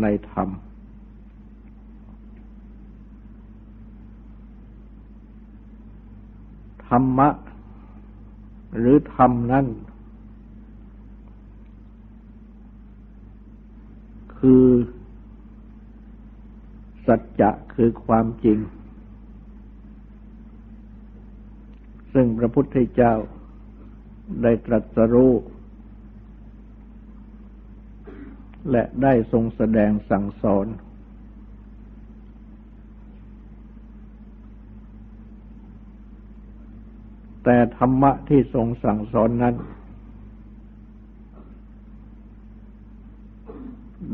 [0.00, 0.48] ในธรรม
[6.86, 7.28] ธรรมะ
[8.76, 9.66] หรือธรรมนั้น
[14.38, 14.66] คือ
[17.06, 18.58] สัจจะคือความจริง
[22.12, 23.14] ซึ่งพระพุทธเจ้า
[24.42, 25.32] ได้ตรัสรู้
[28.70, 30.66] และได้ทรงแสดงสั่งสอน
[37.44, 39.54] แต่ธรรมะที่ทรงสั่งสอนนั้น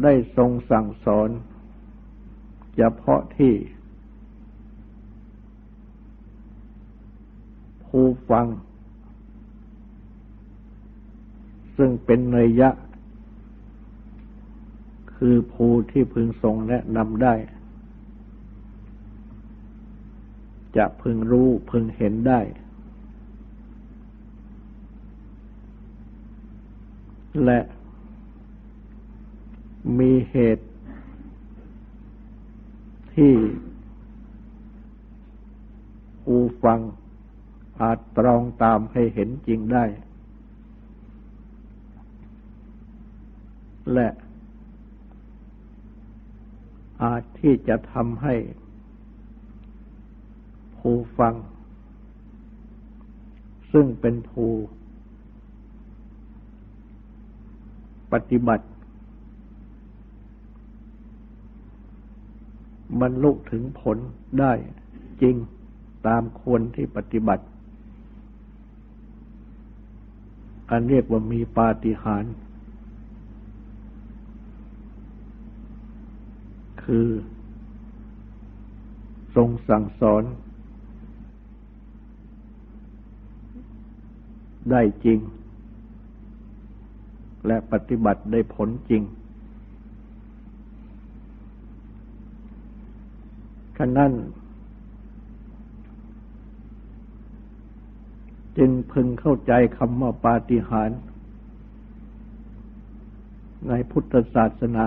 [0.02, 1.28] ได้ทรงสั่งสอน
[2.76, 3.54] เฉพาะที่
[7.86, 8.46] ผู้ฟัง
[11.76, 12.70] ซึ่งเป็นเนยยะ
[15.16, 17.34] คือภูที่พึงทรงแนะนำได้
[20.76, 22.40] จะพึงรู้พึงเห็นได้
[27.44, 27.60] และ
[29.98, 30.66] มีเหตุ
[33.14, 33.34] ที่
[36.22, 36.80] ผู้ฟัง
[37.80, 39.84] อาจตรองตามให้เห็นจริงได้
[43.94, 44.08] และ
[47.02, 48.34] อาจที่จะทำให้
[50.78, 51.34] ผู้ฟัง
[53.72, 54.50] ซึ่งเป็นผู้
[58.12, 58.66] ปฏิบัติ
[63.00, 63.98] บรรลุถึงผล
[64.40, 64.52] ได้
[65.22, 65.36] จริง
[66.06, 67.44] ตามควรที่ปฏิบัติ
[70.70, 72.34] อันเรียกว่ามีปาฏิหาริย์
[76.86, 77.06] คือ
[79.34, 80.22] ทรงสั่งสอน
[84.70, 85.18] ได้จริง
[87.46, 89.02] และปฏิบัติได้ผลจริง
[93.76, 94.12] ขนั้น
[98.58, 101.00] จึงพึงเข้าใจคำว่าปาฏิหาริย์
[103.68, 104.86] ในพุทธศาสนา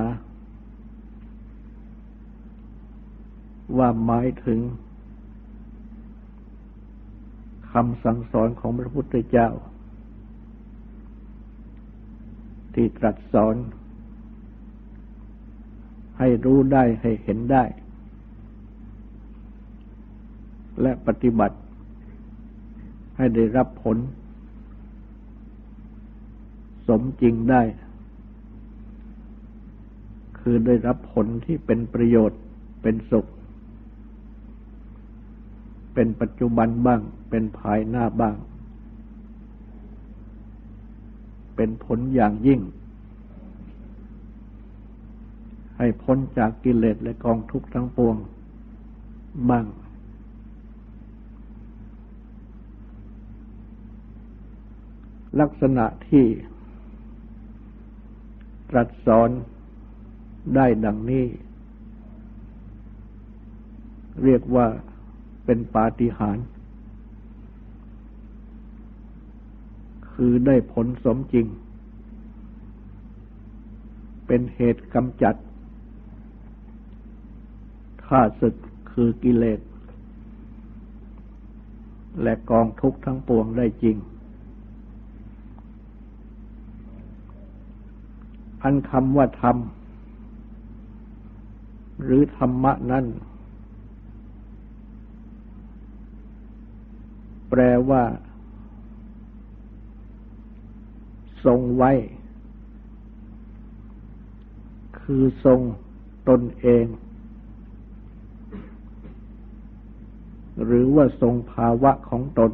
[3.77, 4.59] ว่าหมายถึง
[7.71, 9.49] คำสั่งสอนของพระพุทธเจ้า
[12.73, 13.55] ที่ตรัสสอน
[16.17, 17.63] ให้รู้ได้ให้เห็นได้
[20.81, 21.57] และปฏิบัติ
[23.17, 23.97] ให้ได้รับผล
[26.87, 27.61] สมจริงได้
[30.39, 32.39] คือได้รับผลที่เป็นประโยชน์
[32.81, 33.29] เป็นสุข
[36.01, 38.35] เป็นปัจจุบันบ้าง เป็นภายหน้าบ้าง
[41.55, 42.61] เป็นผลอย่างยิ่ง
[45.77, 48.15] ให้พ้นจากกิเลสและกองทุกข์ทั้งปวง
[49.49, 49.65] บ้าง
[55.39, 56.25] ลักษณะที่
[58.69, 59.29] ตรัสสอน
[60.55, 61.25] ได้ดังนี้
[64.25, 64.67] เรียกว่า
[65.51, 66.47] เป็นปาฏิหาริย์
[70.11, 71.47] คือได้ผลสมจริง
[74.27, 75.35] เป็นเหตุกำจัด
[78.07, 78.55] ข้าศึก
[78.91, 79.59] คือกิเลส
[82.21, 83.97] และกองทุกข์ทั้งปวงได้จริง
[88.63, 89.57] อันคำว่าธรรม
[92.03, 93.05] หรือธรรมะนั้น
[97.49, 98.03] แปลว่า
[101.45, 101.91] ทรงไว้
[104.99, 105.59] คือทรง
[106.29, 106.85] ตนเอง
[110.63, 112.51] หรือว่าทรงภาวะของตน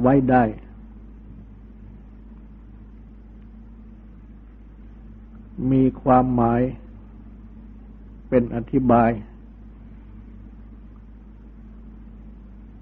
[0.00, 0.44] ไว้ได้
[5.72, 6.62] มีความหมาย
[8.28, 9.10] เป็นอธิบาย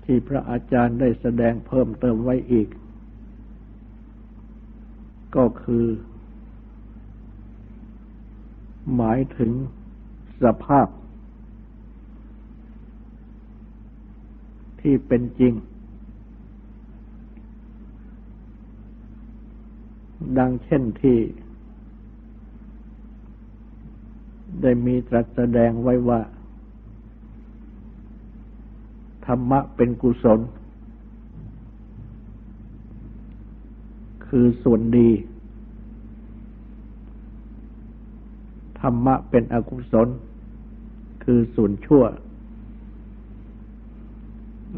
[0.04, 2.68] ที่พระอาจารย์ได้แสดงเพิ่มเติมไว้อีก
[5.36, 5.86] ก็คือ
[8.96, 9.52] หมายถึง
[10.42, 10.88] สภาพ
[14.80, 15.54] ที่เป็นจริง
[20.38, 21.18] ดังเช่นที่
[24.62, 26.20] ได้มีตรัสแสดงไว้ว่า
[29.34, 30.40] รรมะเป็นกุศล
[34.26, 35.10] คือส่วนดี
[38.80, 40.08] ธรรมะเป็นอกุศล
[41.24, 42.04] คือส่วนชั่ว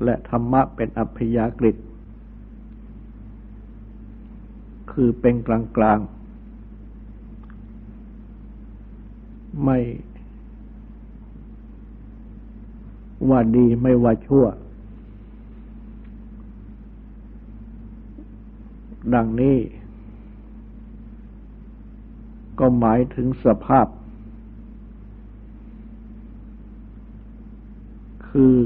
[0.05, 1.73] และธรรมะเป็นอัพยากฤิ
[4.93, 5.99] คือเป็นกลางกลาง
[9.65, 9.79] ไม่
[13.31, 14.45] ว่าดีไม่ว่าชั่ว
[19.15, 19.57] ดังนี้
[22.59, 23.87] ก็หมายถึงสภาพ
[28.29, 28.57] คือ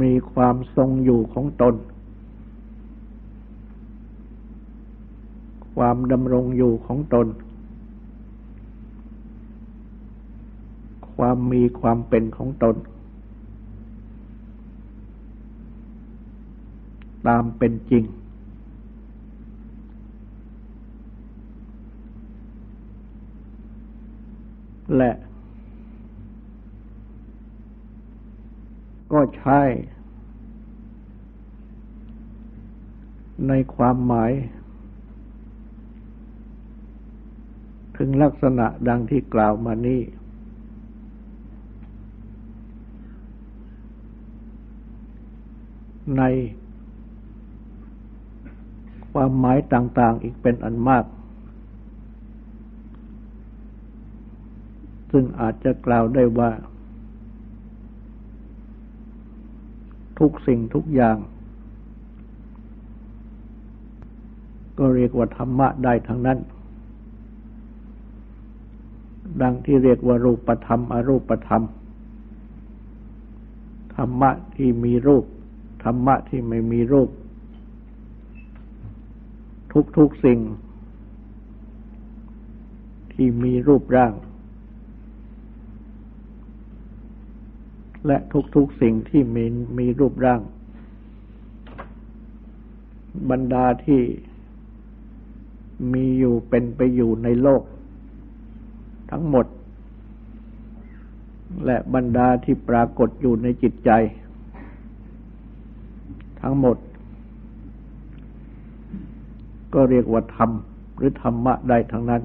[0.00, 1.74] มีความทรงอยู่ของตน
[5.74, 7.26] ความดำรงอยู่ของตน
[11.18, 12.76] ความมีความเป็นของตน
[17.26, 18.04] ตามเป็นจริง
[24.96, 25.12] และ
[29.12, 29.60] ก็ใช้
[33.48, 34.32] ในความหมาย
[37.96, 40.00] ถึงลักษณะดังที่กล่าวมานี้
[46.16, 46.22] ใน
[49.12, 51.04] ความหมายต่าง ๆ อีกเป็นอันมาก
[55.12, 56.50] ซึ่งอาจจะกล่าวได้ว่า
[60.18, 61.16] ทุกสิ่งทุกอย่าง
[64.78, 66.38] ก็เรียกว่าธรรมะได้ทั้งนั้น
[69.42, 71.62] ดังที่เรียกว่ารูปธรรม อรูปธรรม
[73.94, 75.24] ธรรมะที่มีรูป
[75.82, 77.10] ธรรมะที่ไม่มีรูป
[79.96, 80.38] ทุกๆสิ่ง
[83.12, 84.12] ที่มีรูปร่าง
[88.06, 88.18] และ
[88.54, 89.44] ทุกๆสิ่งที่มี
[89.78, 90.40] มีรูปร่าง
[93.30, 94.00] บรรดาที่
[95.92, 97.62] มีอยู่เป็นไปอยู่ในโลก
[99.10, 99.46] ทั้งหมด
[101.64, 103.90] และบรรดาที่ปรากฏอยู่ในจิตใจ
[106.40, 106.76] ทั้งหมด
[109.74, 110.50] ก็เรียกว่าธรรม
[110.96, 112.22] หรือธรรมะได้ทั้งนั้น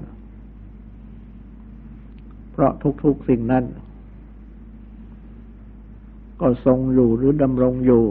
[2.51, 2.71] เพราะ
[3.03, 3.63] ทุกๆสิ่งนั้น
[6.41, 8.03] ก็ทรงอยู่หรือดำรงอยู่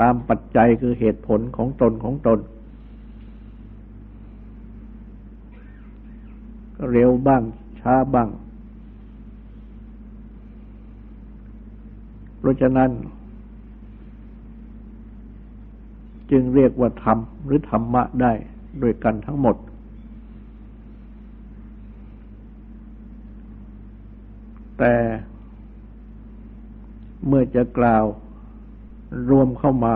[0.00, 2.38] ตามปัจจัยคือเหตุผลของตนของตน
[6.90, 7.42] เร็วบ้าง
[7.80, 8.28] ช้าบ้าง
[12.42, 12.90] เพราะฉะนั้น
[16.30, 18.32] จึงเรียกว่าธรรมหรือธรรมะได้
[18.80, 19.56] โดยกันทั้งหมด
[24.78, 24.94] แต่
[27.26, 28.04] เมื่อจะกล่าว
[29.30, 29.94] รวมเข้ามา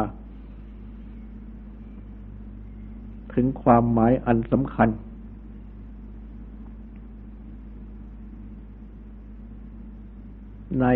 [3.34, 4.88] ถึงความหมายอันสำคัญ
[10.80, 10.86] ใน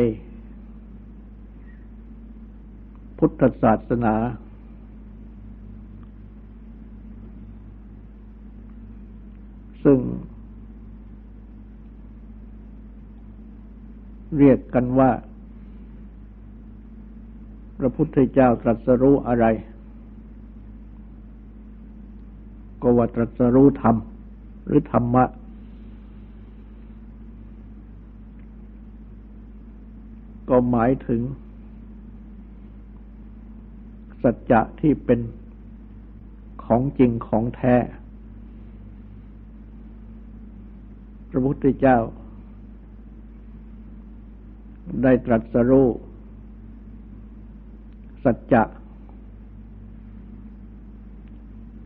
[3.20, 4.14] พุทธศาสนา
[9.84, 9.98] ซึ่ง
[14.36, 15.10] เรียกกันว่า
[17.78, 19.46] พระพุทธเจ้าตรัสรู้อะไร
[22.82, 23.96] ก็ว่าตรัสรู้ธรรม
[24.66, 25.24] หรือธรรมะ
[30.48, 31.20] ก็หมายถึง
[34.22, 35.20] สัจจะที่เป็น
[36.64, 37.76] ของจริงของแท้
[41.30, 41.98] พระพุทธเจ้า
[45.02, 45.88] ได้ตรัสรู้
[48.24, 48.62] สัจจะ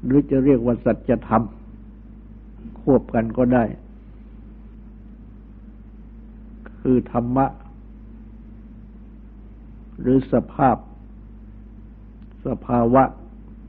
[0.04, 1.42] หรือจะเรียกว่าสัจธรรม
[2.80, 3.64] ควบกันก็ได้
[6.80, 7.46] คือธรรมะ
[10.00, 10.76] หรือสภาพ
[12.46, 13.04] สภาวะ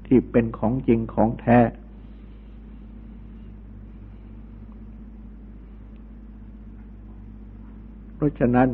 [0.07, 1.59] ที่เป็นของจริงของแท้
[8.15, 8.69] เพราะฉะนั้น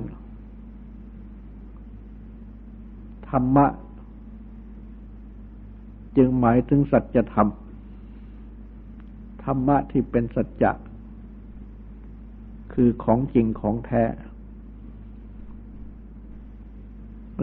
[3.30, 3.68] ธรรมะ
[6.18, 7.50] จึงหมายถึงสัจธรรม
[9.44, 10.72] ธรรมะที่เป็นสัจจะ
[12.74, 14.04] คือของจริงของแท้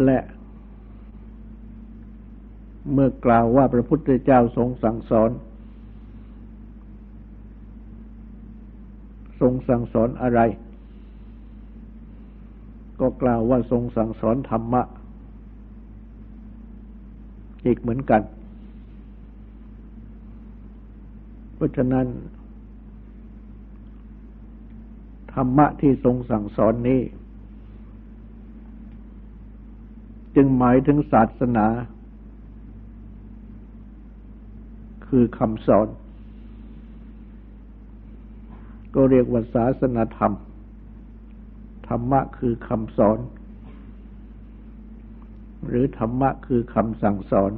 [0.05, 0.19] และ
[2.93, 5.31] เมื่อกล่าวว่าพระพุทธเจ้าทรงสั่งสอน
[9.41, 10.41] ทรงสั่งสอนอะไร
[13.01, 14.83] ก็กล่าวว่าทรงสั่งสอนธรรมะ
[17.65, 18.23] อีกเหมือนกัน
[21.55, 22.07] เพราะฉะนั้น
[25.35, 27.01] ธรรมะที่ทรงสั่งสอนนี้
[30.37, 31.67] จึงหมายถึงศาสนา
[35.09, 35.89] คือคำสอน
[38.95, 40.33] ก็เรียกว่าศาสนาธรรม
[41.89, 43.19] ธรรมะคือคำสอน
[45.69, 47.53] หรือธรรมะคือคำสั่งสอน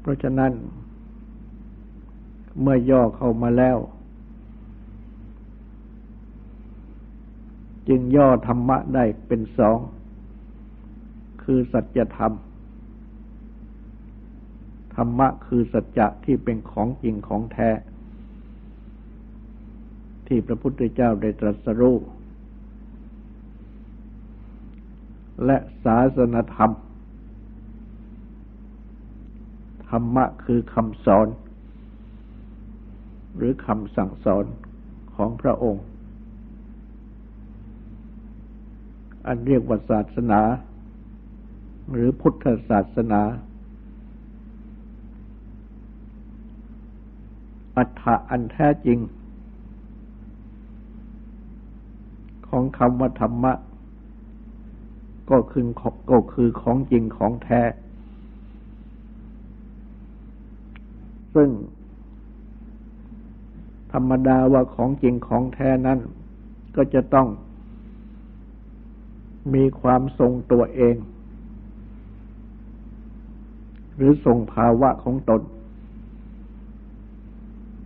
[0.00, 0.52] เพราะฉะนั้น
[2.60, 3.78] เมื่อย่อเข้ามาแล้ว
[7.88, 9.78] จึงย่อธรรมะได้เป็นสอง
[11.42, 12.32] คือสัจธรรม
[14.96, 17.70] ธรรมะคือสัจจะที่เป็นของจริงของแท้
[20.26, 21.96] ที่พระพุทธเจ้าได้ตรัสรู้
[25.44, 26.72] และศาสนธรรม
[29.88, 31.28] ธรรมะคือคำสอน
[33.36, 34.44] หรือคำสั่งสอน
[35.14, 35.84] ของพระองค์
[39.26, 40.40] อันเรียกว่าศาสนา
[41.92, 43.22] หรือพุทธศาสนา
[47.76, 48.98] อัฏฐะอันแท้จริง
[52.48, 53.52] ของคำว่าธรรมะ
[55.30, 55.66] ก็คือ
[56.10, 57.62] ก็คือของจริงของแท้
[61.34, 61.50] ซึ่ง
[63.92, 65.98] ธรรมดาว่าของจริงของแท้นั้น
[66.76, 67.28] ก็จะต้อง
[69.54, 70.96] มีความทรงตัวเอง
[73.96, 75.40] หรือทรงภาวะของตน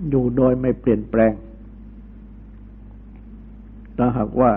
[0.09, 1.33] อยู่โดยไม่เปลี่ยนแปลง
[3.97, 4.51] ถ้าหากว่า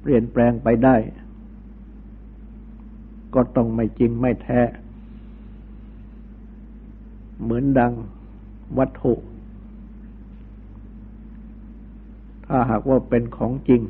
[0.00, 0.96] เปลี่ยนแปลงไปได้
[3.34, 4.60] ก็ต้องไม่จริงไม่แท้
[7.42, 7.92] เหมือนดัง
[8.78, 9.14] วัตถุ
[12.46, 13.82] ถ้าหากว่าเป็นของจริง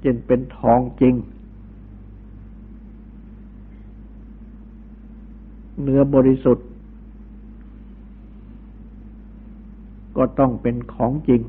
[0.00, 1.14] เช่นเป็นทองจริง
[5.82, 6.66] เนื้อบริสุทธิ์
[10.16, 11.42] ก็ต้องเป็นของจริง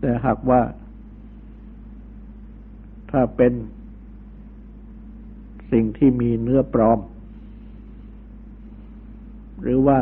[0.00, 0.60] แต่หากว่า
[3.10, 3.52] ถ้าเป็น
[5.72, 6.98] สิ่งที่มีเนื้อปลอม
[9.62, 9.98] หรือว่า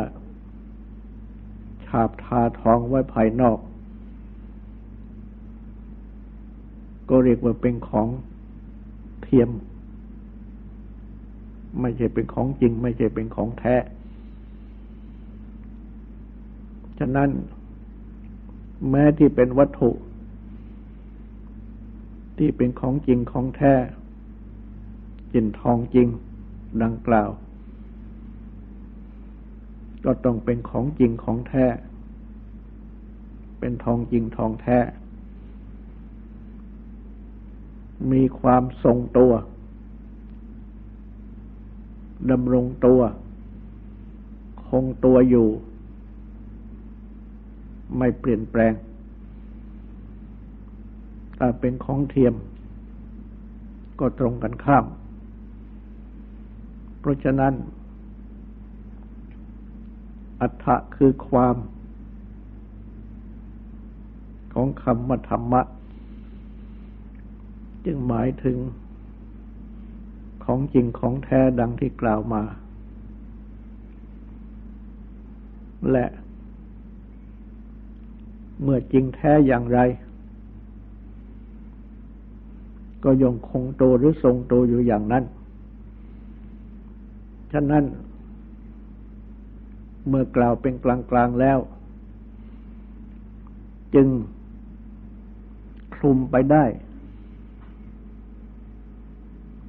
[1.86, 3.58] ฉาบทาทองไว้ภายนอก
[7.08, 8.08] ก็เรียกว่าเป็นของ
[9.22, 9.50] เทียม
[11.80, 13.76] ไม่ใช่เป็นของจริง ไม่ใช่เป็นของแท้
[16.98, 17.30] ฉะนั้น
[18.90, 19.90] แม้ที่เป็นวัตถุ
[22.38, 23.74] ที่เป็นของจริงของแท้
[25.32, 26.08] จินทองจริง
[26.82, 27.30] ดังกล่าว
[30.04, 31.66] ก็ต้องเป็นของจริงของแท้
[33.60, 34.78] เป็นทองจริงทองแท้
[38.12, 39.32] มีความทรงตัว
[42.30, 43.00] ดำรงตัว
[44.68, 45.48] คงตัวอยู่
[47.98, 48.72] ไม่เปลี่ยนแปลง
[51.38, 52.34] ถ้าเป็นของเทียม
[54.00, 54.84] ก็ตรงกันข้าม
[56.98, 57.54] เพราะฉะนั้น
[60.40, 61.56] อัฏฐะคือความ
[64.54, 65.62] ของคำว่าธรรมะ
[67.84, 68.56] จึงหมายถึง
[70.46, 72.42] ของจริงของแท้ดังที่กล่าวมา
[75.92, 76.06] และ
[78.62, 79.80] เมื่อจริงแท้อย่างไร
[83.04, 85.24] ก็ยังคงโตหรือทรงโตอยู่อย่างนั้น
[87.52, 87.84] ฉะนั้น
[90.08, 90.86] เมื่อกล่าวเป็นก
[91.16, 91.58] ลางๆแล้ว
[93.94, 94.08] จึง
[95.94, 96.64] คลุมไปได้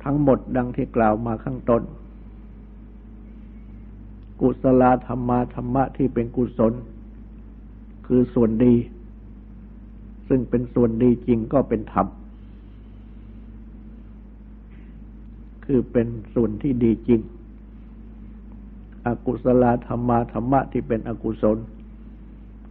[0.09, 1.83] ทั้งหมดดังที่กล่าวมาข้างต้น
[4.41, 6.73] กุศลธรรมาธรรมะที่เป็นกุศล
[8.07, 8.75] คือส่วนดี
[10.27, 12.07] ซึ่งเป็นส่วนดีจริงก็เป็นธรรม
[15.65, 17.21] คือเป็นส่วนที่ดีจริง
[19.05, 21.57] อกุศลธรรมาธรรมะที่เป็นอกุศล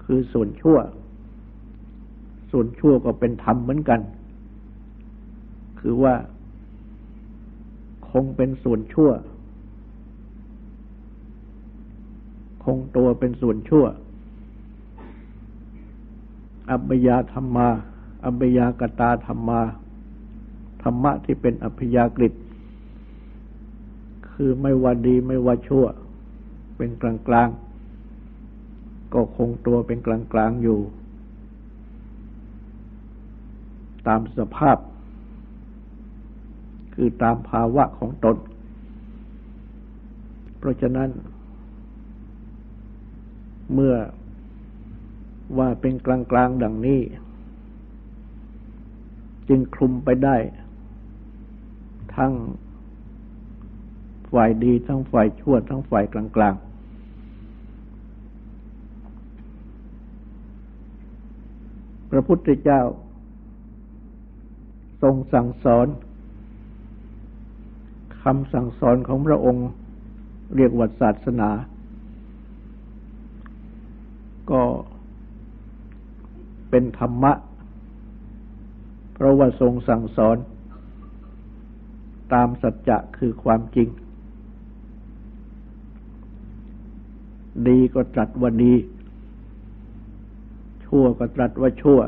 [0.04, 0.78] คือส่วนชั่ว
[2.50, 4.00] ส่วนชั่วก็เป็นธรรมเหมือนกัน
[5.80, 6.14] คือว่า
[8.10, 9.10] คงเป็นส่วนชั่ว
[12.64, 13.84] คงตัวเป็นส่วนชั่ว
[16.70, 17.68] อัปยาธรรมา
[18.24, 19.60] อัปยากตาธรรมา
[20.82, 22.28] ธรรมะที่เป็นอัพยากฤิ
[24.30, 25.84] คือไม่ว่าดีไม่ว่าชั่ว
[26.76, 27.48] เป็นกลางกลาง
[29.14, 30.80] ก็คงตัวเป็นกลางกลางอยู่
[34.06, 34.76] ตามสภาพ
[36.96, 38.36] คือตามภาวะของตน
[40.58, 41.08] เพราะฉะนั้น
[43.72, 43.94] เมื่อ
[45.58, 47.00] ว่าเป็นกลางกลางดังนี้
[49.48, 50.36] จึงคลุมไปได้
[52.16, 52.32] ทั้ง
[54.32, 56.66] ฝ่ายดีทั้งฝ่ายชั่วทั้งฝ่ายกลาง ๆ
[62.10, 62.80] พระพุทธเจ้า
[65.02, 65.86] ทรงสั่งสอน
[68.30, 69.68] คำสั่งสอนของพระองค์
[70.56, 71.50] เรียกว่าศาสนา
[74.50, 74.62] ก็
[76.70, 77.32] เป็นธรรมะ
[79.14, 80.36] เพราะว่าทรงสั่งสอน
[82.32, 83.88] ตามสัจจะคือความจริง
[87.68, 88.74] ดีก็ตรัสว่าดี
[90.84, 92.00] ชั่วก็ตรัสว่าชั่ว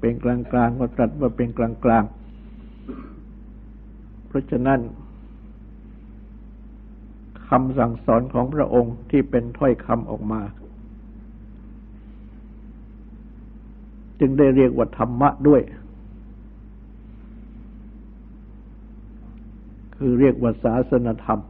[0.00, 2.04] เป็นกลางกลางก็ตรัสว่าเป็นกลางกลาง
[4.32, 4.80] เพราะฉะนั้น
[7.48, 10.40] คำสั่งสอนของพระองค์ที่เป็นถ้อยคำออกมา
[14.20, 15.62] จึงได้เรียกว่าธรรมะด้วย
[19.96, 21.40] คือเรียกว่าศาสนธรรม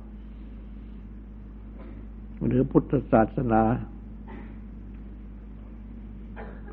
[2.46, 3.62] หรือพุทธศาสนา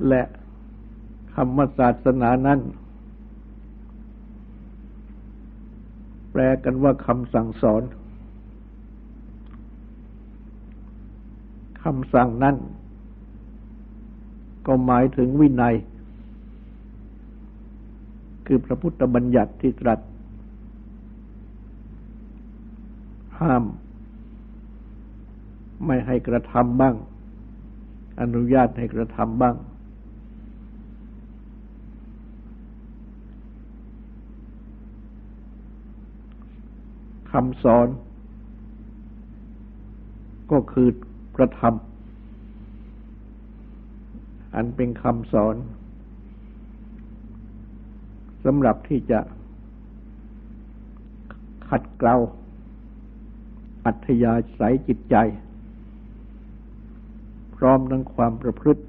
[0.07, 0.23] และ
[1.33, 2.59] คำว่าศาสนานั้น
[6.28, 7.83] แป ลกันว่าคำสั่งสอน
[11.83, 12.55] คำสั่งนั้น
[14.67, 15.75] ก็หมายถึงวินัย
[18.45, 19.99] คือพระพุทธบัญญัติที่ตรัส
[23.39, 23.63] ห้าม
[25.85, 26.95] ไม่ให้กระทำบ้าง
[28.21, 29.55] อนุญาตให้กระทำบ้าง
[37.31, 37.87] คำสอน
[40.51, 40.87] ก็คือ
[41.37, 41.73] กระทำ
[44.55, 45.55] อันเป็นคำสอน
[48.45, 49.19] สำหรับที่จะ
[51.69, 52.15] ขัดเกลา
[53.85, 55.15] อัธยาศัยจิตใจ
[57.55, 58.83] พร้อมทั้งความประพฤติ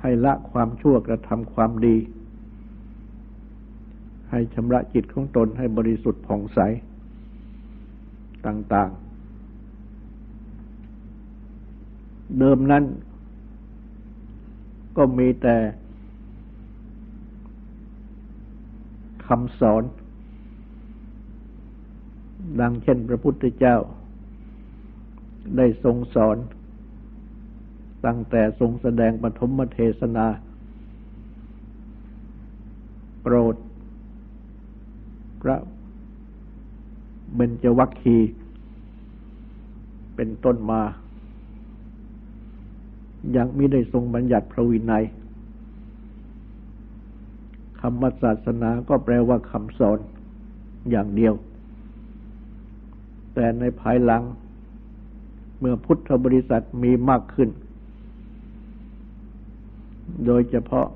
[0.00, 1.96] ให้ละความชั่วกระทำความดี
[4.30, 6.58] ให้ชำระจิตของตนให้บริสุทธิ์ผ่องใส
[8.46, 9.06] ต่างๆ
[12.38, 12.84] เดิมนั้น
[14.96, 15.56] ก็มีแต่
[19.26, 19.82] คำสอน
[22.60, 23.76] ดังเช่นพระพุทธเจ้า
[25.56, 26.36] ได้ทรงสอน
[28.06, 30.26] ตั้งแต่ทรงแสดงปฐมเทศนา
[33.22, 33.56] โปรด
[35.48, 35.56] ระ
[37.34, 38.16] เบญจวัคคี
[40.14, 40.80] เป็นต้นมา
[43.36, 45.04] ยังม่ได้ทรงบัญญัติพระวินัย
[47.80, 49.98] ครรมศาสนาก็แปลว่าคำสอน
[50.90, 51.34] อย่างเดียว
[53.34, 54.22] แต่ในภายหลัง
[55.58, 57.48] เมื่อพุทธบริษัทมีมากขึ้น
[60.26, 60.86] โดยเฉพาะ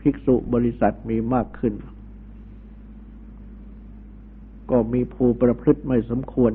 [0.00, 1.74] ภิกษุบริษัทมีมากขึ้น
[4.70, 6.52] ก็มีภูประพฤติไม่สมควร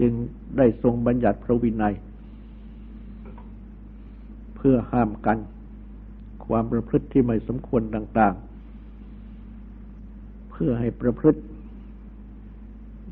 [0.00, 0.12] จึง
[0.56, 1.94] ได้ทรงบัญญัติพระวินัย
[4.56, 5.38] เพื่อห้ามกัน
[6.46, 8.34] ความประพฤติที่ไม่สมควรต่าง
[9.22, 11.40] ๆ เพื่อให้ประพฤติ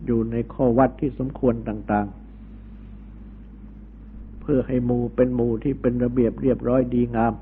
[0.07, 2.07] อยู่ในข้อวัดที่สมควรต่าง
[3.45, 7.33] ๆ เพื่อให้หมู่เป็นหมู่ที่เป็นระเบียบเรียบร้อยดีงาม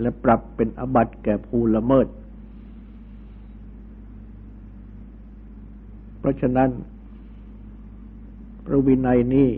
[0.00, 2.06] และปรับเป็นอบัติแก่ผู้ละเมิด
[6.18, 6.70] เพราะฉะนั้น
[8.66, 9.50] พระวินัยนี้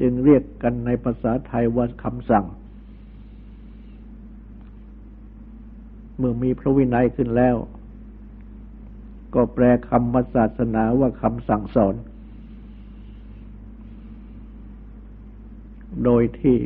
[0.00, 2.46] จึงเรียกกันในภาษาไทยว่าคำสั่ง
[6.16, 7.56] เมื่อมีพระวินัยขึ้นแล้ว
[9.34, 11.94] ก็แปลคำว่าศาสนาว่าคำสั่งสอน
[16.04, 16.56] โดยที่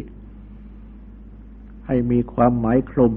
[1.86, 3.12] ให้มีความหมายคลุม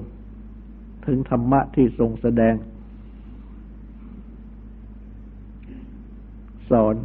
[1.06, 2.56] ถึงธรรมะที่ทรงแสดง
[6.70, 6.96] สอน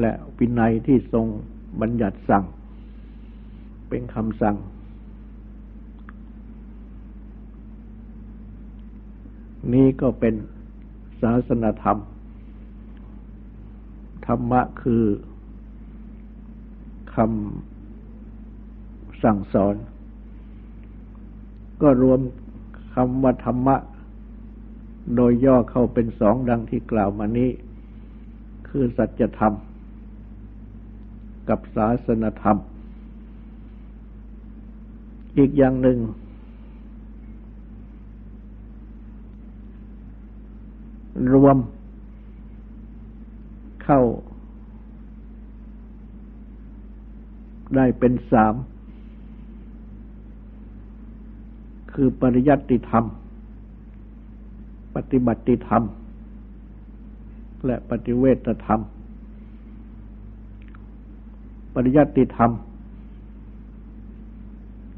[0.00, 1.26] และวินัยที่ทรง
[1.80, 2.44] บัญญัติสั่ง
[3.88, 4.56] เป็นคำสั่ง
[9.72, 10.34] นี้ก็เป็น
[11.20, 11.98] ศาสนธรรม
[14.26, 15.04] ธรรมะคือ
[17.14, 17.75] คำ
[19.22, 19.74] สั่งสอน
[21.82, 22.20] ก็รวม
[22.94, 23.76] คำว่าธรรมะ
[25.16, 27.50] โดยย่อเข้าเป็นสองดังที่กล่าวมานี้
[28.68, 29.52] คือสัจธรรม
[31.48, 32.56] กับศาสนธรรม
[35.38, 35.98] อีกอย่างหนึ่ง
[41.34, 41.56] รวม
[43.84, 44.00] เข้า
[47.76, 48.54] ได้เป็นสาม
[52.00, 53.04] คือปริยัติธรรม
[54.94, 55.82] ปฏิบัติธรรม
[57.66, 58.80] และปฏิเวทธรรม
[61.74, 62.50] ปริยัติธรรม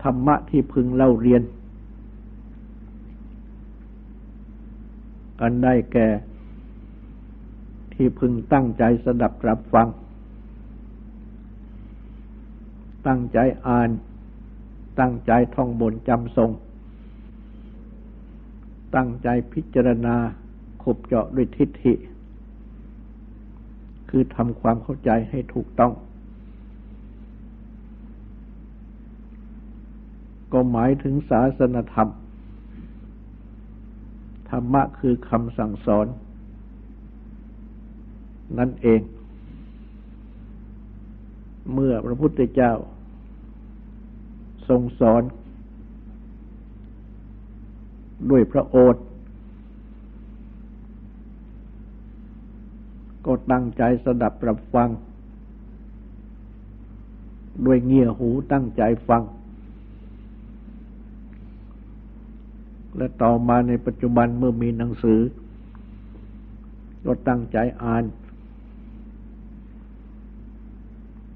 [0.02, 1.42] ธรรมะที่พึงเล่าเรียน
[5.40, 6.08] อันได้แก่
[7.94, 9.88] ที่พึงตั้งใจสดับรับฟัง
[13.06, 13.90] ตั้งใจอ่าน
[15.00, 16.50] ตั้งใจท่องบนจำทรง
[18.94, 20.16] ตั้งใจพิจารณา
[20.82, 21.94] ขบเจาะด้วยทิฏฐิ
[24.08, 25.92] คือทำความเข้าใจให้ถูกต้อง
[30.52, 32.08] ก็หมายถึงศาสนธรรม
[34.50, 36.06] ธรรมะคือคำสั่งสอน
[38.58, 39.00] นั่นเอง
[41.72, 42.72] เมื่อพระพุทธเจ้า
[44.68, 45.22] ทรงสอน
[48.30, 49.04] ด้วยพระโอษฐ์
[53.26, 54.88] ก็ตั้งใจสดับรับฟัง
[57.66, 59.22] ด้วยเงี่ยหูตั้งใจฟัง
[62.96, 65.20] และต่อมาในปัจจุบันเมื่อมีหนังสือ
[67.04, 68.04] ก็ตั้งใจอ่าน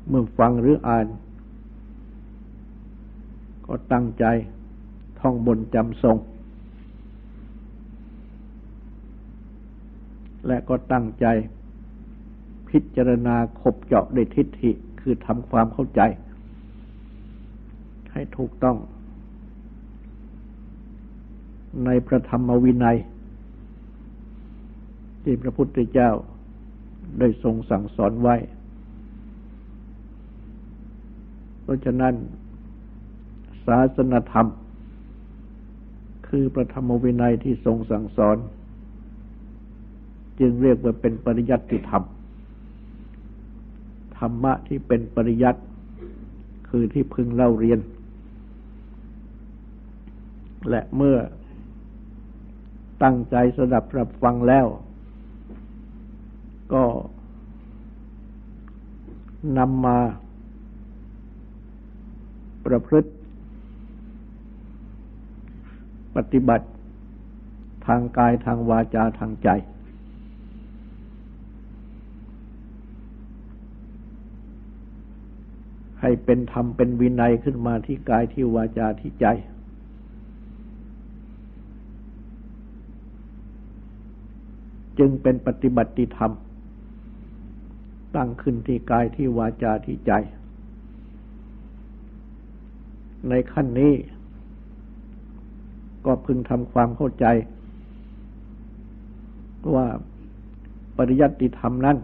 [0.09, 1.07] เมื่อฟังหรืออ่าน
[3.67, 4.25] ก็ตั้งใจ
[5.21, 6.17] ท่องบนจำทรง
[10.53, 11.27] และก็ตั้งใจ
[12.69, 16.01] พิจารณาขบเจาะด้วยทิฏฐิคือทำความเข้าใจ
[18.13, 18.77] ให้ถูกต้อง
[21.85, 22.99] ในพระธรรมวินัย
[25.23, 26.11] ที่พระพุทธเจ้า
[27.19, 28.37] ได้ทรงสั่งสอนไว้
[31.63, 32.15] เพราะฉะนั้น
[33.67, 34.47] ศาสนธรรม
[36.29, 38.39] คือพระธรรมวินัยที่ทรงสั่งสอน
[40.41, 42.05] จึงเรียกว่าเป็นปริยัติธรรม
[44.19, 45.61] ธรรมะที่เป็นปริยัติ
[46.69, 47.81] คือที่พึงเล่าเรียน
[50.71, 51.17] และเมื่อ
[53.03, 54.67] ตั้งใจสดับรับฟังแล้ว
[56.73, 56.85] ก็
[59.59, 59.99] นำมา
[62.67, 63.11] ประพฤติ
[66.17, 66.67] ปฏิบัติ
[67.87, 69.49] ทางกายทางวาจาทางใจ
[76.03, 79.27] ให้เป็นธรรมเป็นวินัยขึ้นมาที่กายที่วาจาที่ใจ
[84.99, 86.33] จึงเป็นปฏิบัติธรรม
[88.17, 90.13] ตั้งขึ้นที่กายที่วาจาที่ใจ
[93.29, 93.93] ในขั้นนี้
[96.07, 97.27] ก็พึงทำความเข้าใจ
[99.75, 99.87] ว่า
[100.97, 101.97] ปริยัติธรรมนั้น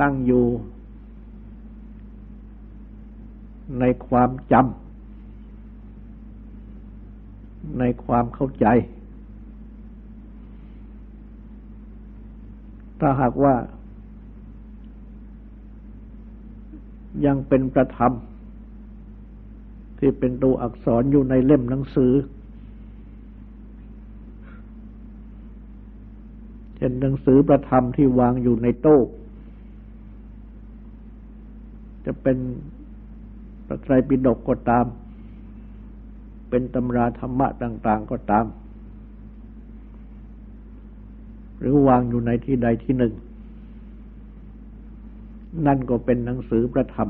[0.00, 0.44] ตั้งอยู่
[3.80, 4.66] ในความจำ
[7.78, 8.66] ในความเข้าใจ
[13.00, 13.54] ถ้าหากว่า
[17.26, 18.12] ยังเป็นประธรรม
[19.98, 22.12] ที่เป็นตัวอักษรอยู่ในเล่มหนังสือ
[26.76, 29.02] เช่นหนังสือประธรรมที่วางอยู่ในโต๊ะ
[32.06, 32.36] จะเป็น
[33.66, 34.86] พระไตรปิฎกก็ตาม
[36.48, 38.46] เป็นตำราธรรมะต่าง ๆก็ตาม
[41.58, 43.12] หรือวางอยู่ในที่ใดที่หนึ่ง
[45.66, 47.08] นั่นก็เป็นหนังสือประธรรม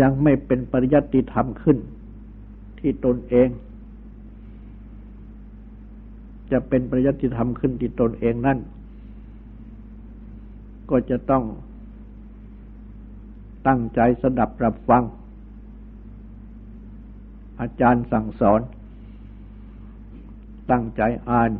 [0.00, 1.78] ยังไม่เป็นปริยัติธรรมขึ้น
[2.78, 3.48] ที่ตนเอง
[6.52, 8.58] จะเป็นปริยัติธรรมขึ้นที่ตนเองนั่น
[10.90, 11.44] ก็จะต้อง
[13.66, 15.02] ตั้งใจสดับรับฟัง
[17.60, 18.60] อาจารย์สั่งสอน
[20.70, 21.50] ตั้งใจอ่าน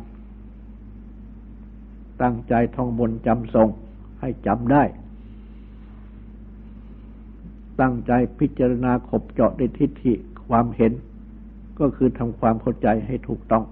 [2.21, 3.69] ตั้งใจท่องบนจำทรง
[4.21, 4.83] ให้จำได้
[7.81, 10.13] ตั้งใจพิจารณาขบเจาะในทิฏฐิ
[10.47, 10.93] ความเห็น
[11.79, 13.63] ก็คือทำความเข้าใจให้ถูกต้อง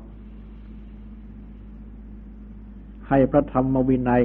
[3.08, 4.24] ให้พระธรรมวินัย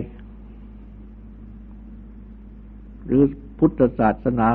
[3.07, 3.23] หรือ
[3.59, 4.49] พุทธศาสนา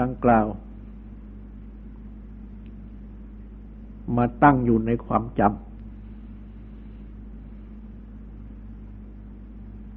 [0.00, 0.46] ดังกล่าว
[4.16, 5.52] มาตั้งอยู่ในความจำ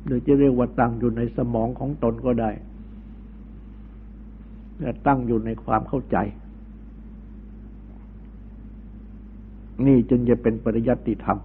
[0.05, 2.51] หรือจะเรียกว่าตั้งอยู่ในสมองของตนก็ได้
[4.79, 6.17] และตั้งอยู่ในความเข้าใจ
[9.85, 11.39] นี่จึงจะเป็นปริยัติธรรม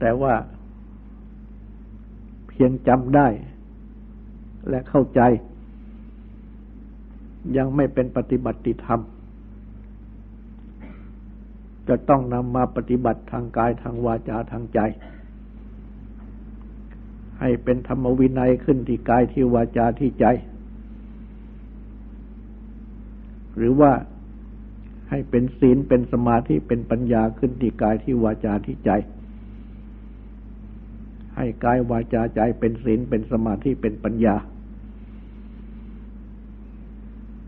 [0.00, 0.32] แต่ว่า
[2.56, 3.28] พียงจำได้
[4.68, 5.20] และเข้าใจ
[7.56, 9.00] ยังไม่เป็นปฏิบัติธรรม
[11.88, 14.80] จะต้องนำมาปฏิบัติทางกายทางวาจาทางใจ
[17.40, 20.26] ให้เป็นธรรมวินัยขึ้นที่กายที่วาจาที่ใจ
[23.56, 23.92] หรือว่า
[25.10, 28.90] ให้เป็นศีลเป็นสมาธิเป็นปัญญาขึ้นที่กายที่วาจาที่ใจ
[31.36, 34.36] ให้กายวาจาใจเป็นศีลเป็นสมาธิเป็นปัญญา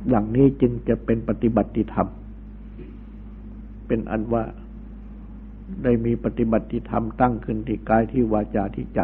[0.09, 2.09] อย่างนี้จึงจะเป็นปฏิบัติธรรม
[3.87, 4.44] เป็นอันว่า
[5.85, 9.01] ได้มีปฏิบัติธรรมตั้งขึ้นที่กายที่วาจาที่ใจ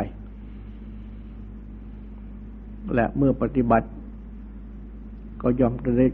[2.94, 3.88] และเมื่อปฏิบัติ
[5.42, 6.06] ก็ย่อมจะได้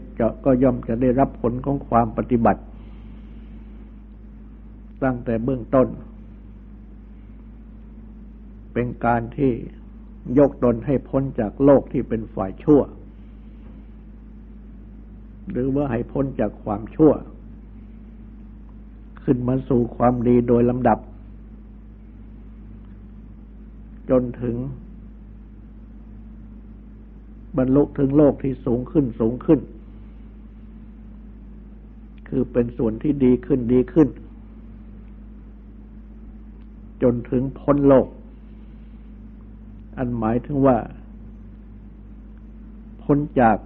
[0.45, 2.61] ก็ย่อมจะได้รับผลของความปฏิบัติ
[5.03, 5.87] ตั้งแต่เบื้องต้น
[8.73, 9.51] เป็นการที่
[10.37, 12.81] ยกตนให้พ้นจากโลกที่เป็นฝ่ายชั่ว
[15.51, 17.13] หรือว่าให้พ้นจากความชั่ว
[19.23, 20.99] ขึ้นมาสู่ความดีโดยลำดับ
[24.09, 24.55] จนถึง
[27.57, 29.59] บรรลุถึงโลกที่สูงขึ้นสูงขึ้น
[32.29, 34.07] คือเป็นส่วนที่ดีขึ้นดีขึ้น
[37.03, 38.07] จนถึงพ้นโลก
[39.97, 40.77] อันหมายถึงว่า
[43.01, 43.57] พ้นจาก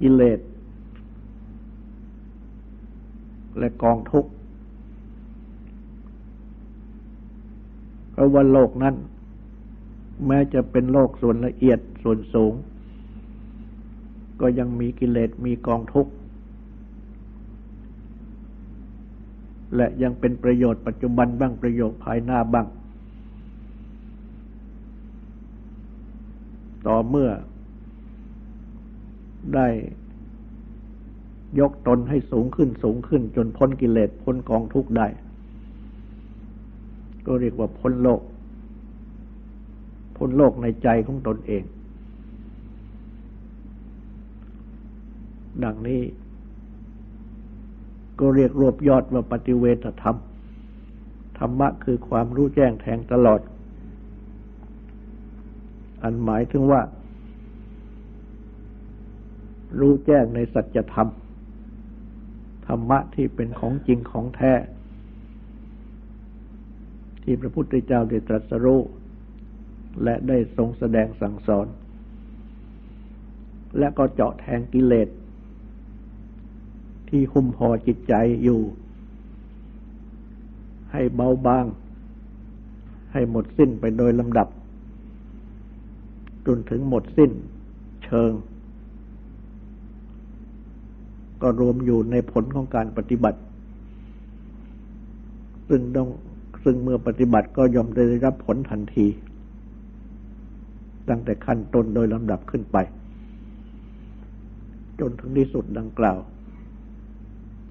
[0.00, 0.40] กิเลส
[3.58, 4.30] และกองทุกข์
[8.10, 8.94] เพราะว่าโลกนั้น
[10.26, 12.52] แม้จะเป็นโลกส่วนละเอียดส่วนสูง
[14.40, 16.12] ก็ยังมีกิเลสมีกองทุกข์
[19.76, 22.66] และยังเป็นประโยชน์ปัจจุบันบ้างประโยชน์ภายหน้าบ้าง
[26.86, 27.30] ต่อเมื่อ
[29.54, 29.68] ได้
[31.60, 35.06] ยกตนให้สูงขึ้นสูงขึ้น จนพ้นกิเลสพ้นกองทุกข์ได้
[37.26, 38.20] ก็เรียกว่าพ้นโลก
[40.16, 41.62] พ้นโลกในใจของตนเอง
[45.64, 46.02] ดังนี้
[48.20, 50.16] ก็เรียกรวบยอดว่าปฏิเวทธรรม
[51.38, 53.40] ธรรมะคือความรู้แจ้งแทงตลอด
[56.02, 56.80] อันหมายถึงว่า
[59.78, 61.08] รู้แจ้งในสัจธรรม
[62.66, 64.52] ธรรมะที่เป็นของจริงของแท้
[67.22, 68.80] ที่พระพุทธเจ้าได้ตรัสรู้
[70.04, 71.66] และได้ทรงแสดงสั่งสอน
[73.78, 75.08] และก็เจาะแทงกิเลส
[77.08, 78.60] ที่หุ้มห่อจิตใจอยู่
[80.92, 81.64] ให้เบาบาง
[83.12, 84.48] ให้หมดสิ้นไปโดยลำดับ
[86.46, 87.30] จนถึงหมดสิ้น
[88.04, 88.32] เชิง
[91.42, 93.40] ก็รวมอยู่ในผลของการปฏิบัติ
[95.68, 96.08] ซึ่งต้อง
[96.64, 99.06] ซึ่งเมื่อปฏิบัติก็ยอมได้รับผลทันที
[101.08, 102.76] ตั้งแต่ขั้นต้นโดยลำดับขึ้นไป
[105.00, 106.18] จนถึงที่สุดดังกล่าว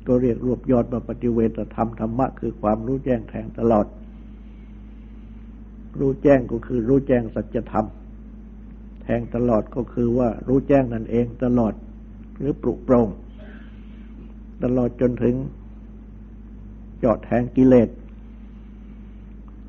[0.07, 3.85] ก็เรียกรวบยอดมาปฏิเวทธรรมธรรมะคือความรู้แจ้งแทงตลอด
[5.99, 7.85] รู้แจ้งก็คือรู้แจ้งสัจธรรม
[9.09, 11.73] ทงตลอดก็คือว่ารู้แจ้งนั่นเองตลอด
[12.37, 13.07] หรือปลุกปรง
[14.63, 15.35] ตลอดจนถึง
[17.03, 17.89] จาะแทงกิเลส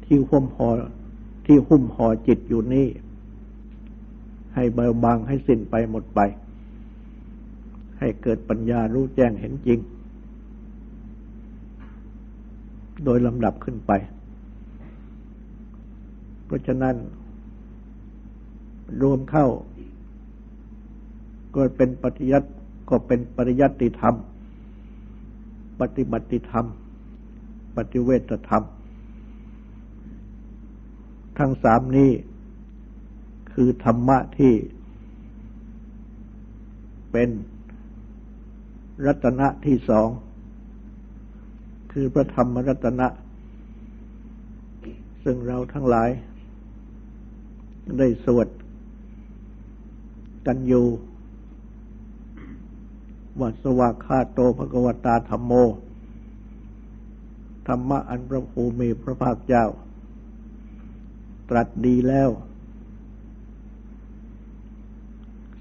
[0.04, 0.68] ที่หุ้มห่อ
[1.46, 2.86] ที่หุ้มห่อจิตอยู่นี่
[4.54, 6.20] ให้เบาบางให้สิ้นไปหมดไป
[7.98, 9.78] ให้เกิดปัญญารู้แจ้งเห็นจริง
[13.04, 13.92] โดยลำดับขึ้นไป
[16.46, 16.94] เพราะฉะนั้น
[19.02, 19.46] รวมเข้า
[21.54, 22.48] ก็เป็นปฏิยัติ
[22.88, 24.14] ก็เป็นปริยัติธรรม
[25.80, 26.66] ปฏิบัติธรรม
[27.76, 28.62] ปฏิเวทธรรม
[31.38, 32.10] ทั้งสามนี้
[33.52, 34.52] คือธรรมะที่
[37.12, 37.28] เป็น
[39.06, 40.08] รัตนะที่สอง
[41.92, 43.08] คือพระธรรมรัตนะ
[45.24, 46.10] ซึ่งเราทั้งหลาย
[47.98, 48.48] ได้สวด
[50.46, 50.86] กันอยู่
[53.40, 55.52] วัสวาคาโตภกวตาธรรมโม
[57.66, 59.64] ธรรมะอันพระภูมิพระภาคเจ้า
[61.48, 62.30] ตรัสดีแล้ว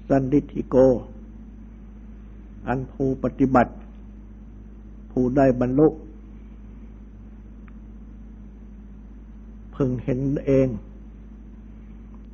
[0.08, 0.76] สันดิธิโก
[2.68, 3.72] อันภูปฏิบัติ
[5.10, 5.88] ผู้ได้บรรลุ
[9.74, 10.68] พึงเห็นเอง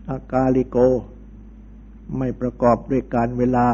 [0.09, 0.76] อากาลิโก
[2.16, 3.66] ไม่ประกอบด้วยการเวลา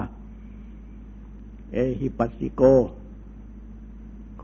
[1.73, 2.63] เอหิปัสสิโก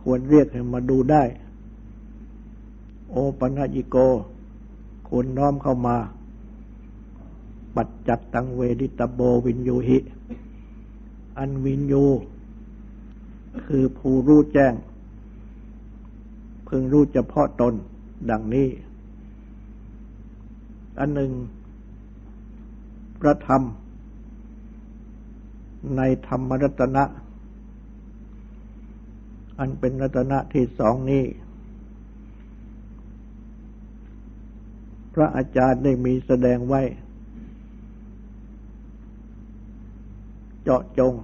[0.01, 1.23] ควรเรียกให้มาดูได้
[3.11, 3.97] โอปัญญิโก
[5.09, 5.97] ควรน้อมเข้ามา
[7.77, 9.99] ปัจจัตตังเวดิตโบวินยูหิ
[11.39, 12.05] อันวินยู
[13.67, 14.75] คือผู้รู้แจ้ง
[16.67, 17.75] พึงรู้เฉพาะตน
[18.31, 18.69] ดังนี้
[20.99, 21.31] อันหนึ่ง
[23.21, 23.63] พระธรรม
[25.97, 27.05] ในธรรมรัตนะ
[29.59, 31.25] อันเป็นรัตนะที่สองนี้
[35.15, 36.83] พระอาจารย์ได้มีแสดงไว้
[40.63, 41.15] เจาะจง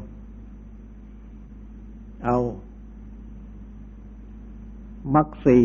[2.24, 2.36] เอา
[5.14, 5.58] มักสี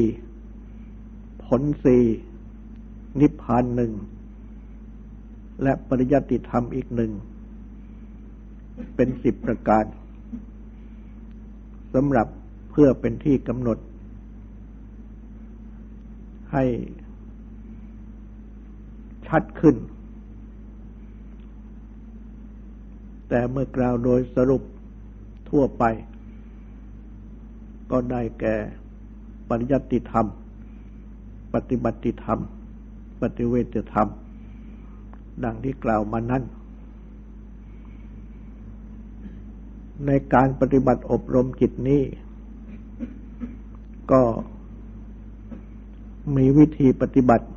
[1.44, 1.98] ผลสี
[3.20, 3.92] นิพพานหนึ่ง
[5.63, 7.12] และปริยัติธรรมอีกหนึ่ง
[8.95, 9.86] เป็นสิบประการ
[11.93, 12.28] สำหรับ
[12.72, 13.78] เพื่อเป็นที่กำหนด
[16.54, 16.63] ให้
[19.28, 19.76] ชัดขึ้น
[23.30, 24.63] แต่เมื่อกล่าวโดยสรุป
[25.50, 25.84] ทั่วไป
[27.91, 28.56] ก็ได้แก่
[29.50, 30.26] ปริยัติธรรม
[31.54, 32.40] ปฏิบัติธรรม
[33.21, 34.08] ปฏิเวทธรรม
[35.44, 36.44] ดังที่กล่าวมานั้น
[40.06, 42.02] ในการปฏิบัติอบรมจิตนี้
[44.12, 44.21] ก็
[46.35, 47.48] มีวิธีปฏิบัติ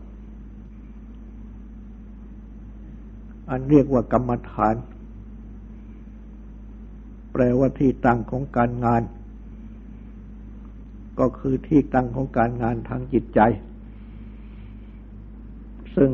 [3.50, 4.74] อันเรียกว่ากรรมฐาน
[7.32, 9.02] แปลว่าที่ตั้งของการงาน
[11.20, 13.40] ก็คือที่ตั้งของการงานทางจิตใจ
[15.96, 16.10] ซึ่ง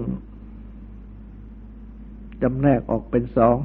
[2.43, 3.57] จำแนกออกเป็นสอง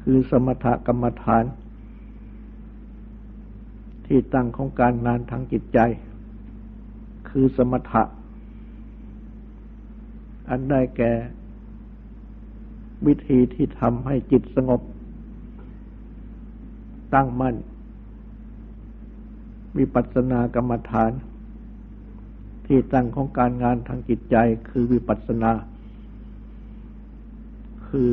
[0.00, 1.44] คือสมถกรรมฐาน
[4.06, 5.78] ที่ตั้งของการงานทางจิตใจ
[7.28, 8.02] คือสมถะ
[10.48, 11.12] อันได้แก่
[13.06, 14.80] วิธีที่ทำให้จิตสงบ
[17.14, 17.56] ตั้งมั่น
[19.78, 21.10] วิปัสสนากรรมฐาน
[22.66, 24.36] ที่ตั้งของการงานทางจิตใจ
[24.68, 25.52] คือวิปัสสนา
[27.90, 28.10] คือ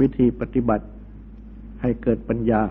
[0.00, 0.86] วิธีปฏิบัติ
[1.80, 2.62] ให้เกิดปัญญา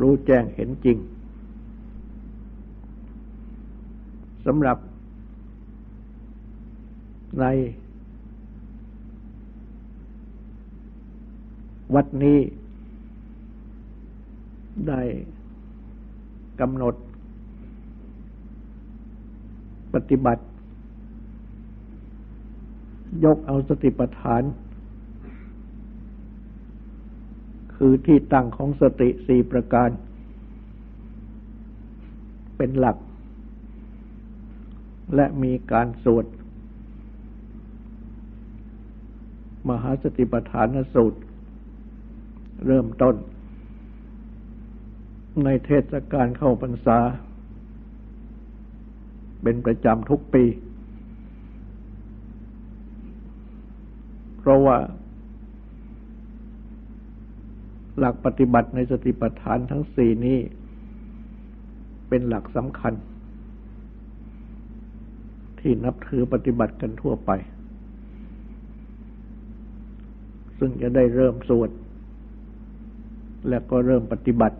[0.00, 0.96] รู้แจ้งเห็นจริง
[4.46, 4.78] สำหรับ
[7.40, 7.44] ใน
[11.94, 12.38] วัดนี้
[14.88, 15.00] ได้
[16.60, 16.94] กำหนด
[19.94, 20.42] ปฏิบัติ
[23.24, 24.42] ยกเอาสติปัฏฐาน
[27.76, 29.88] คือที่ตั้งของสติสี่ประการ
[32.56, 32.96] เป็นหลัก
[35.14, 36.26] และมีการสวด
[39.68, 41.20] มหาสติปัฏฐานสูตร
[42.66, 43.14] เริ่มต้น
[45.44, 46.98] ในเทศกาลเข้าพรรษา
[49.42, 50.44] เป็นประจำทุกปี
[54.42, 54.78] เพราะว่า
[57.98, 60.38] หลักปฏิบัติในสติปัฏฐานทั้งสี่นี้
[62.08, 62.94] เป็นหลักสำคัญ
[65.60, 67.30] ที่นับถือปฏิบัติกันทั่วไป
[70.58, 71.70] ซึ่งจะได้เริ่มสวด
[73.48, 74.58] และก็เริ่มปฏิบัติ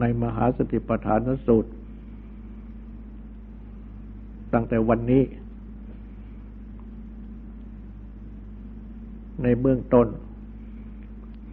[0.00, 1.70] ในมหาสติปัฏฐานสูตร
[4.54, 5.22] ตั้งแต่วันนี้
[9.42, 10.06] ในเบื้องต้น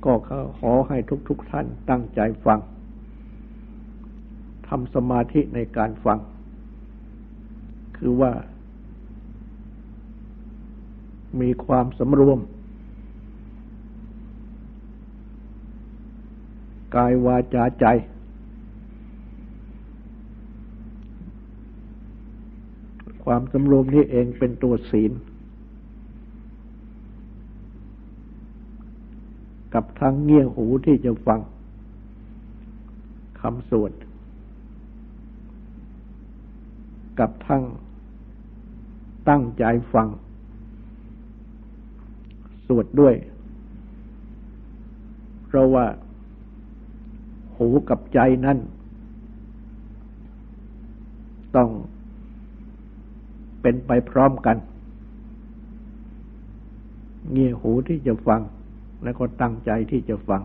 [0.05, 0.13] ก็
[0.59, 2.59] ขอให้ทุกๆทท่านตั้งใจฟัง
[4.67, 6.19] ทำสมาธิในการฟัง
[7.97, 8.31] คือว่า
[11.41, 12.39] มีความสำรวม
[16.95, 17.85] กายวาจาใจ
[23.25, 25.11] ความสำรวมนี้เองเป็นตัวศีล
[29.73, 31.39] กับทั้งเงี่ยหูที่จะฟัง
[33.39, 33.91] คำสวด
[37.19, 37.63] กับทั้ง
[39.29, 39.63] ตั้งใจ
[39.93, 40.07] ฟัง
[42.67, 43.15] สวดด้วย
[45.45, 45.85] เพราะว่า
[47.57, 48.57] หูกับใจนั้น
[51.55, 51.69] ต้อง
[53.63, 54.57] เป็นไปพร้อมกัน
[57.31, 58.41] เงี่ยหูที่จะฟัง
[59.03, 60.41] แล้วก็ตั้งใจที่จะฟัง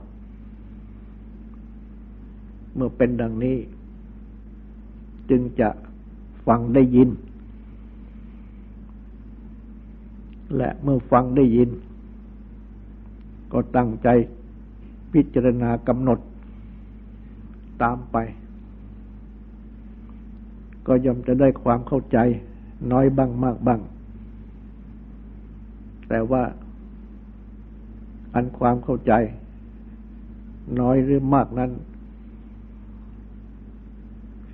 [2.75, 3.57] เมื่อเป็นดังนี้
[5.31, 5.69] จึงจะ
[6.47, 7.09] ฟังได้ยิน
[10.57, 11.69] และเมื่อฟังได้ยิน
[13.53, 14.09] ก็ตั้งใจ
[15.13, 16.19] พิจารณากำหนด
[17.83, 18.17] ตามไป
[20.87, 22.19] ก็ย่อมจะได้ความเข้าใจ
[22.93, 23.81] น้อยบ้างมากบ้าง
[26.09, 26.43] แต่ว่า
[28.35, 29.13] อันความเข้าใจ
[30.81, 31.71] น้อยหรือมากนั้น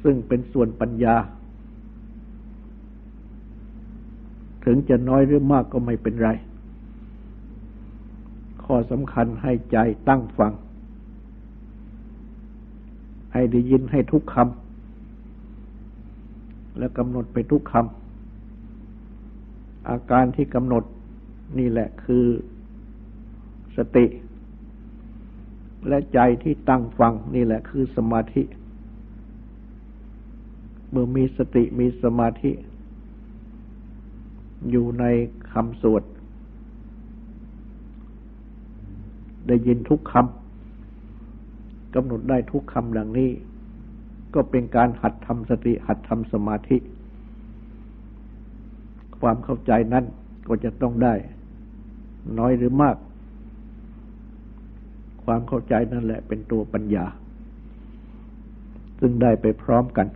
[0.02, 1.16] ซึ่งเป็นส่วนปัญญา
[4.64, 6.30] ถึงจะน้อยหรือมากก็ไม่เป็นไร
[8.64, 9.76] ข้อสำคัญให้ใจ
[10.08, 10.52] ตั้งฟัง
[13.32, 18.03] ให้ได้ยินให้ทุกคำและกำหนดไปทุกคำ
[19.88, 20.84] อาการที่กำหนด
[21.58, 22.26] นี่แหละคือ
[23.76, 24.06] สติ
[25.88, 28.42] และใจที่ตั้งฟังนี่แหละคือสมาธิ
[30.90, 32.52] เมื่อมีสติมีสมาธิ
[34.70, 35.04] อยู่ใน
[35.52, 36.02] คำสวด
[39.46, 43.30] ได้ยินทุกคำกำหนดได้ทุกคำดังนี้
[44.34, 46.76] ก็เป็นการหัดทำสติหัดทำสมาธิ
[49.26, 50.04] ความเข้าใจนั้น
[50.48, 51.14] ก็จะต้องได้
[52.38, 52.96] น้อยหรือมาก
[55.24, 57.06] ความเข้าใจนั่นแหละเป็นตัวปัญญา
[59.00, 60.06] ซึ่งได้ไปพร้อมกัน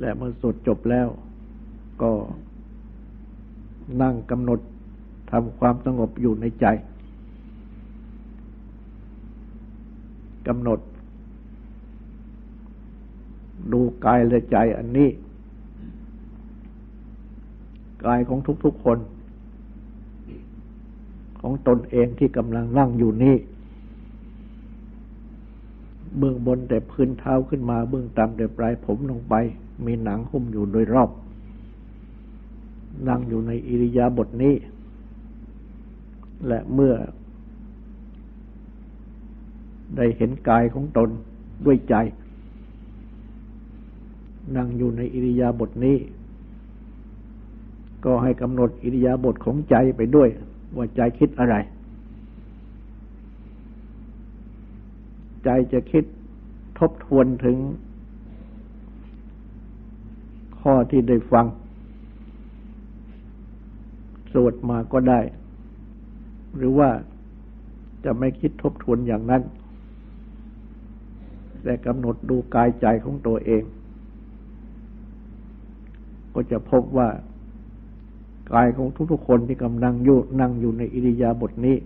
[0.00, 1.08] และเมื่อสดจบแล้ว
[2.02, 2.12] ก็
[4.02, 4.60] นั่งกำหนด
[5.30, 6.66] ทำความสงบอยู่ในใจ
[10.48, 10.80] กำหนด
[13.72, 15.08] ดูกายและใจอันนี้
[18.04, 18.98] กายของทุกๆคน
[21.40, 23.36] ของตนเองที่กำลังนั่งอยู่นี่
[26.18, 29.34] เบื้องบนแต่พื้นเท้าขึ้นมา เบื้องต่ำแต่ปลายผมลงไป
[29.84, 31.10] มีหนังหุ้มอยู่โดยรอบ
[33.08, 34.54] นั่งอยู่ในอิริยาบถนี้
[36.48, 36.94] และเมื่อ
[39.96, 41.08] ได้เห็นกายของตน
[41.66, 41.94] ด้วยใจ
[44.56, 45.96] นั่งอยู่ในอิริยาบถนี้
[48.04, 50.28] ก็ให้กำหนดอิริยาบถของใจไปด้วย
[50.76, 51.56] ว่าใจคิดอะไร
[55.44, 56.04] ใจจะคิด
[56.78, 57.56] ทบทวนถึง
[60.60, 61.46] ข้อที่ได้ฟัง
[64.32, 65.20] สวดมาก็ได้
[66.56, 66.90] หรือว่า
[68.04, 69.42] จะไม่คิดทบทวนอย่างนั้น
[71.62, 73.62] แต่กำหนดดูกายใจของตัวเอง
[76.34, 77.08] ก็จะพบว่า
[78.52, 81.76] กายของทุกๆคนที่กำลังอยู่นั่งอยู่ในอิริยาบถนี้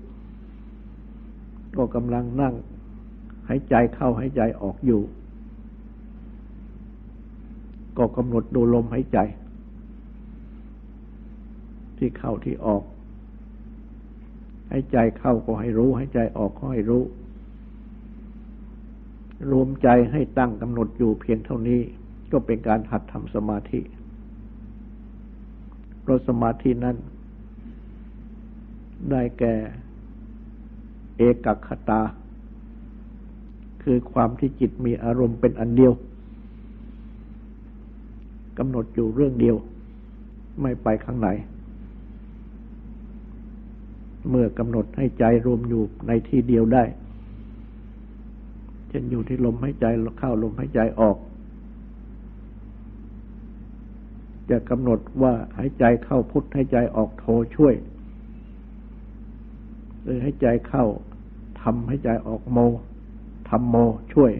[1.77, 2.55] ก็กำลังนั่ง
[3.49, 5.01] หายใจเข้าหายใจออกอยู่
[7.99, 9.19] ก็กำหนดดูลมหายใจ
[11.99, 12.83] ที่เข้าที่ออก
[14.71, 17.03] หายใจเข้าก็ให้รู้หายใจออกก็ให้รู้
[19.53, 21.81] รวมใจให้ตั้งกำหนดอยู่เพียงเท่านี้
[22.33, 23.81] ก็เป็นการหัดทำสมาธิ
[26.03, 26.97] เพราะสมาธินั้น
[29.11, 29.55] ได้แก่
[31.17, 32.01] เอกคตา
[33.83, 35.93] คือความที่จิตมีอารมณ์เป็นอันเดียว
[38.59, 39.57] กำหนดอยู่เรื่องเดียว
[40.61, 41.29] ไม่ไปข้างไหน
[44.29, 46.85] เมื่อกำหนดให้ใจรวมอยู่ในที่เดียวได้
[48.89, 49.87] เช่นอยู่ที่ลมหายใจ
[50.19, 51.17] เข้าลมหายใจออก
[54.51, 57.25] จะกำหนดว่าหายใจเข้าพุทธหายใจออกโท
[57.57, 57.75] ช่วย
[60.03, 60.85] หรือหายใจเข้า
[61.61, 62.59] ทำหายใจออกโม
[63.49, 63.77] ทำโม
[64.13, 64.33] ช่วย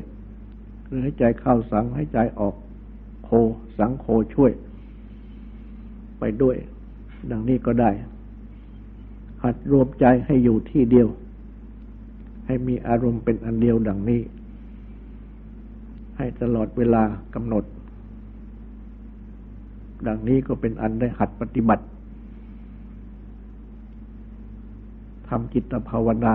[0.87, 2.55] หรือหายใจเข้าสังหายใจออก
[3.25, 3.31] โค
[3.79, 4.53] สังโคช่วย
[6.19, 6.57] ไปด้วย
[7.31, 7.91] ดังนี้ก็ได้
[9.43, 11.09] หัดรวมใจให้อยู่ที่เดียว
[12.47, 14.21] ให้มีอารมณ์เป็นอันเดียวดังนี้
[16.17, 17.03] ให้ตลอดเวลา
[17.35, 17.65] กำหนด
[20.07, 21.85] ดังนี้ก็เป็นอันได้หัดปฏิบัติ
[25.29, 26.35] ทำจิตภาวนา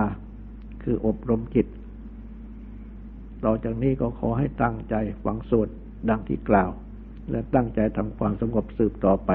[0.82, 1.66] คืออบรมจิต
[3.44, 4.94] ต่อจากนี้ก็ขอให้ตั้งใจ
[5.24, 5.68] ฟังสวด
[6.08, 6.70] ดังที่กล่าว
[7.30, 9.30] และตั้งใจทำความสงบสืบต่อไป